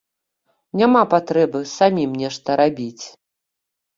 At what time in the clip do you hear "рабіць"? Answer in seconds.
2.61-3.05